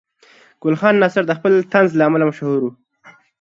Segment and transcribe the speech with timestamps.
[0.61, 2.73] ګل خان ناصر د خپل طنز له امله مشهور و.